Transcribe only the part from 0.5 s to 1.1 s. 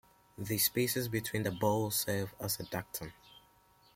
spaces